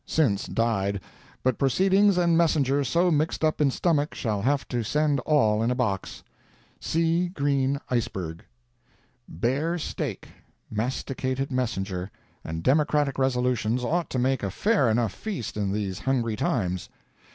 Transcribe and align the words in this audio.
Since 0.07 0.47
died, 0.47 0.99
but 1.43 1.59
proceedings 1.59 2.17
and 2.17 2.35
messenger 2.35 2.83
so 2.83 3.11
mixed 3.11 3.43
up 3.43 3.61
in 3.61 3.69
stomach 3.69 4.15
shall 4.15 4.41
have 4.41 4.67
to 4.69 4.81
send 4.81 5.19
all 5.27 5.61
in 5.61 5.69
a 5.69 5.75
box. 5.75 6.23
C. 6.79 7.27
Green 7.27 7.79
Iceberg. 7.87 8.43
Bear 9.29 9.77
steak, 9.77 10.29
masticated 10.71 11.51
messenger, 11.51 12.09
and 12.43 12.63
Democratic 12.63 13.19
resolutions 13.19 13.83
ought 13.83 14.09
to 14.09 14.17
make 14.17 14.41
a 14.41 14.49
fair 14.49 14.89
enough 14.89 15.13
feast 15.13 15.55
in 15.55 15.71
these 15.71 15.99
hungry 15.99 16.35
times. 16.35 16.89